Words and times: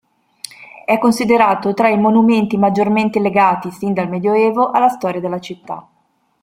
È 0.83 0.97
considerato 0.97 1.75
tra 1.75 1.87
i 1.87 1.95
monumenti 1.95 2.57
maggiormente 2.57 3.19
legati, 3.19 3.69
sin 3.69 3.93
dal 3.93 4.09
Medioevo, 4.09 4.71
alla 4.71 4.89
storia 4.89 5.21
della 5.21 5.37
città. 5.37 5.87